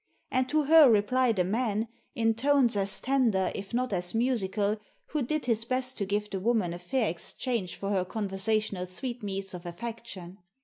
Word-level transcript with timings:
And 0.31 0.49
to 0.49 0.63
her 0.63 0.89
replied 0.89 1.37
a 1.37 1.43
man, 1.43 1.87
in 2.15 2.33
tones 2.33 2.75
as 2.75 2.99
tender 2.99 3.51
if 3.53 3.71
not 3.71 3.93
as 3.93 4.15
musical, 4.15 4.77
who 5.09 5.21
did 5.21 5.45
his 5.45 5.63
best 5.63 5.95
to 5.99 6.07
give 6.07 6.27
the 6.31 6.39
woman 6.39 6.73
a 6.73 6.79
fair 6.79 7.07
exchange 7.07 7.75
for 7.75 7.91
her 7.91 8.03
conversational 8.03 8.87
sweetmeats 8.87 9.53
of 9.53 9.63
affection. 9.63 10.39